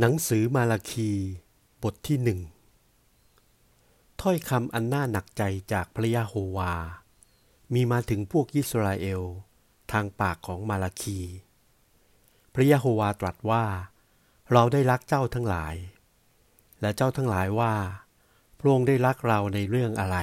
[0.00, 1.10] หนังสือมาลาคี
[1.82, 2.40] บทที่หนึ่ง
[4.20, 6.72] ถ้อยคำอันน่าหนักใจจากพระยาโฮวา
[7.74, 9.22] มีมาถึงพวกยิสราเอล
[9.92, 11.20] ทางปากของมาลาคี
[12.54, 13.64] พระยาโฮวาตรัสว่า
[14.52, 15.74] เราได้รักเจ้าทั้งหลาย
[16.80, 17.74] และเจ้าทั้งหลายว่า
[18.58, 20.16] พระองค์ได้รักเราในเรื่องอะไร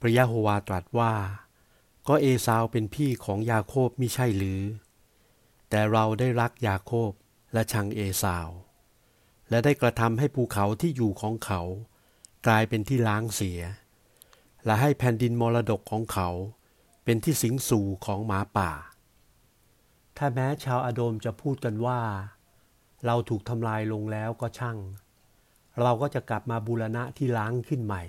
[0.00, 1.14] พระยาโฮวาตรัสว่า
[2.08, 4.62] ก็เอซาวเป็นพี่ของยาโคบมิใช่หรือ
[5.68, 7.12] แต่เราได้รักยาโคบ
[7.52, 8.48] และชังเอสาว
[9.50, 11.60] และได้กระทำให้ภูเขาที่อยู่ของเขา
[12.46, 13.60] กลายเป็นที่ล้างเสีย
[14.64, 16.28] และให้แผ่นดินมรดกของเขา
[17.04, 18.70] เป็นที่สิงสู่ของหมาป่า
[20.16, 22.00] ถ้าแม้ชาวอาโดมจะพูดกันว่า
[23.06, 24.78] เราถูกทำลายลงแล้วก็ช่าง
[25.82, 28.02] เราก็จะกลับมาบูรณะที่ล้างขึ้นใหม่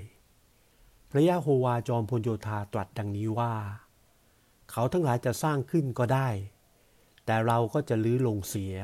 [1.10, 3.54] พระยาโฮวาจอมพลโยธาตรัสดังนี้ว่า
[4.72, 6.30] เขาทั้งหลายจะสร้างขึ้นก็ได้
[7.26, 8.76] แต่เราก็จะลื้อลงเสีย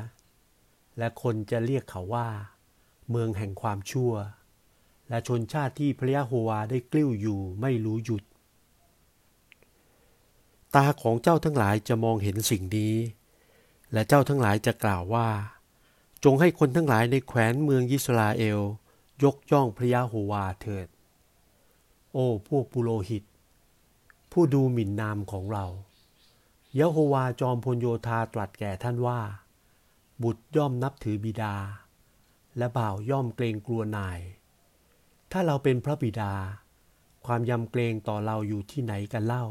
[0.98, 2.30] และคนจะเรียกเขาว่า
[3.10, 4.14] เมืองแห่งความชั่ว
[5.10, 8.24] และชนชาติที่พระยะโฮวาได้กลิ้วอยู่ไม่รู้หยุด
[10.76, 12.96] ตาของเจ้าทั้งหลายจะมองเห็นสิ่งนี้
[13.94, 15.30] และเจ้าทั้งหลายจะกล่าวว่า
[16.24, 18.60] จงให้คนทั้งหลายในแคว้นเมืองยิสราเอล
[19.24, 20.88] ยกย่องพระยะโฮวาเถิด
[22.14, 23.24] โอ้พวกปุโรหิต
[24.32, 25.66] ผู้ดูหมิ่นนามของเรา
[26.80, 29.20] ยะโฮวาจอมพลโยธาตรัสแก่ท่านว่า
[30.24, 31.56] บุตรย่อมนับถือบิดา
[32.58, 34.20] และบ่าวย่อมเกรงกลัวนาย
[35.32, 36.34] ถ้าเราเป็นพระบิดา
[37.26, 39.46] ความยำเกรงต่อเราอยู่ที่ไหนกันเล่า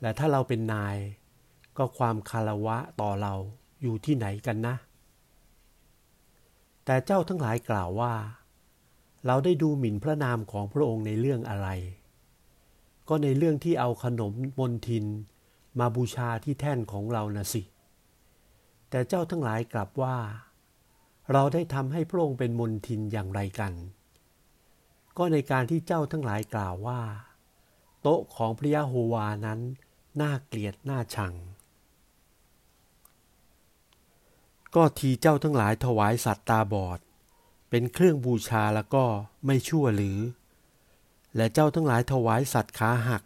[0.00, 0.96] และถ้าเราเป็นนาย
[1.76, 3.34] ก็ความคารวะต่อเรา
[3.82, 4.74] อยู่ที่ไหนกันนะ
[6.84, 8.14] แต่เจ้าทั้งหลายกล่าวว่า
[9.26, 11.68] เราได้ดูหมิ่นพระนามของพระองค์ในเรื่องอะไร
[13.08, 15.04] ก็ในเรื่องที่เอาขนมมนทิน
[15.78, 17.62] มาบูชาที่แท่นของเรานะสิ
[18.94, 20.16] แต่เจ้าทั้งหลายกลับว่า
[21.32, 23.72] เราได้ทำให้พระองค์เป็นมนทินอย่างไรกัน
[25.16, 27.02] ก็ในการที่เจ้าทั้งหลายกล่าวว่า
[28.02, 29.60] โต๊ะของพระยะโฮวานั้น
[30.20, 31.34] น่าเกลียดน่าชัง
[34.74, 36.98] ก็ทีเจ้าทั้งหลายถวายสัตว์ตาบอด
[37.70, 39.04] เป็นเครื่องบูชาแล้วก็
[39.46, 40.18] ไม่ชั่วหรือ
[41.36, 43.22] และเจ้าทั้งหลายถวายสัตว์ขาหัก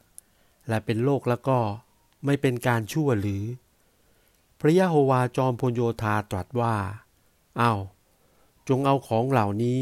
[0.69, 1.59] และเป็นโรคแล้วก็
[2.25, 3.45] ไม่เป็นการชั่วหรือ
[4.61, 6.77] พระยะโฮวาจอมพลโยธาตรัสว่า
[7.59, 7.75] เอา้า
[8.69, 9.81] จงเอาของเหล่านี้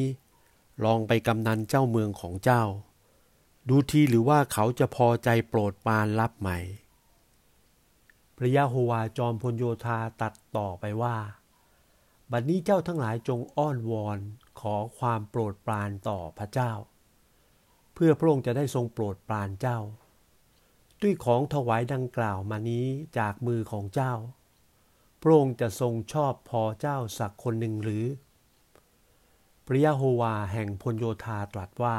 [0.84, 2.62] ลองไปกำนันเจ้าเมืองของเจ้า
[3.68, 6.50] ดูทีหรือว่าเขาจะพอใจโปรดปานรับไหม
[8.36, 11.16] พระยะโฮวาจอมพลโยธาตัดต่อไปว่า
[12.32, 14.18] บัดนนี้เจ้าทั้งหลายจงอ้อนวอน
[14.60, 16.72] ขอความโปรดปรานต่อพระเจ้า
[17.94, 19.78] เพื่อพระองค์จะได้ทรงโปรดปรานเจ้า
[21.02, 22.86] ด้วยของถวายดังกล่าวมานี้
[23.18, 24.14] จากมือของเจ้า
[25.26, 28.04] ระองค์จะทรงชอบพอเจ้าสักคนหนึ่งหรือ
[29.66, 31.98] พระยะโฮวาแห่งพลโยธาตรัสว่า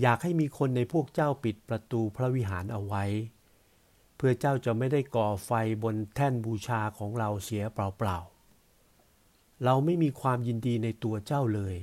[0.00, 3.04] อยากให้มีคนในพวกเจ้าปิดประตูพระวิหารเอาไว้
[4.16, 5.50] เพื่อเจ้าจะไม่ได้ก่อไฟ
[5.82, 11.76] บนแท่นบูชาของเราเสียเปล่าๆ เราไม่มีความยินดีในตัวเจ้าเลย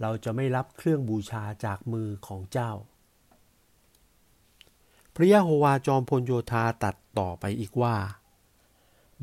[0.00, 2.72] เราจะไม่รับเครื่องบูชาจากมือของเจ้า
[5.14, 7.96] พระยะโฮวาจอมพลโยธาตัดต่อไปอีกว่า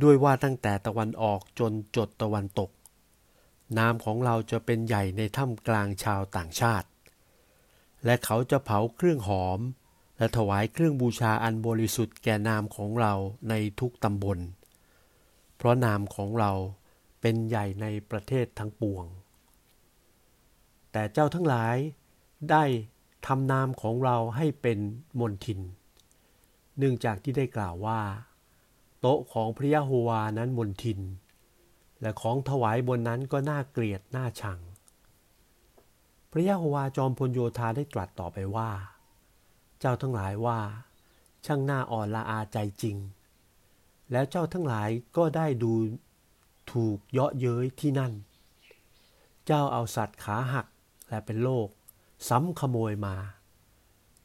[0.04, 2.70] ด้วยว่าตั้งแต่ตะวันออกจนจดตะวันตก
[3.78, 6.88] นามของเราจะเป็นใหญ่ในถ้ำกลางชาวต่างชาติ
[8.06, 9.59] และเขาจะเผาเครื่องหอม
[10.18, 13.14] และถวายเครื่องบูชาอันบริสุทธิ์แก่นามของเรา
[13.50, 14.40] ในทุกตำบล
[15.56, 16.52] เพราะนามของเรา
[17.22, 19.06] เป็นใหญ่ในประเทศทั้งปวง
[20.92, 21.76] แต่เจ้าทั้งหลาย
[22.52, 22.64] ได้
[23.28, 24.80] ทำนามของเราให้เป็น
[25.20, 25.59] มนทิน
[26.78, 28.02] เนื่องจากที่ได้กล่าวว่า
[29.00, 31.00] โต๊ะของพระยะโฮวานั้นมนทิน
[32.02, 34.60] และของถวายบนนั้นก็น่าเกลียดน่าชัง
[36.32, 38.72] พระยะโฮวาจอมพลโยธาได้ตรัสต่อไปว่า
[39.80, 40.59] เจ้าทั้งหลายว่า
[41.46, 42.98] ช่างหน่าอ่อนละอาใจจริง
[44.12, 45.74] แล้วเจ้าทั้งหลายก็ได้ดู
[46.72, 48.14] ถูกเยาะเย้ยที่นั่น
[49.46, 50.68] เจ้าเอาสัตว์ขาหัก
[51.09, 51.68] และเป็นโรค
[52.29, 53.16] ซ้ำขโมยมา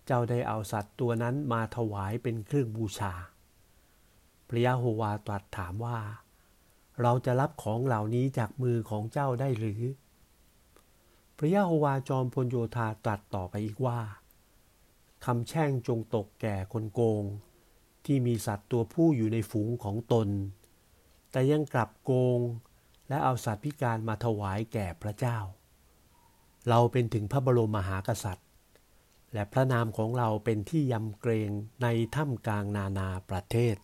[0.06, 3.12] เจ้าได้เอาสัตว์ตัวนั้นมาถวายเป็นเครื่องบูชา
[4.56, 5.98] ระยะโฮวาตรัสถามว่า
[7.02, 9.82] เราจะรับของเหล่านี้จากมือของเจ้าได้หรือ
[11.38, 14.00] พระยะโฮวาจอมพลโยธาตรัสต่อไปอีกว่า
[15.24, 17.24] คำแช่งจงตกแก่คนโกง
[18.04, 20.28] ที่มีสัตว์ตัวผู้อยู่ในฝูงของตน
[21.30, 22.40] แต่ยังกลับโกง
[23.08, 25.38] และเอาสัตว์พิการมาถวายแก่พระเจ้า
[26.68, 28.48] เราเป็นถึงพระบรมมหากษัตริย์
[29.32, 31.50] และพระนามของเราเป็นที่ยำเกรง
[31.82, 33.76] ในถ้ำกลางนานาประเทศ